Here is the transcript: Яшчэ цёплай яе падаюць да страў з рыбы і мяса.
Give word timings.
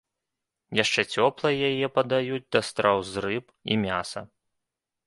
Яшчэ 0.79 1.01
цёплай 1.17 1.59
яе 1.69 1.87
падаюць 1.99 2.43
да 2.57 2.63
страў 2.71 2.97
з 3.13 3.27
рыбы 3.29 3.51
і 3.73 3.81
мяса. 3.89 4.29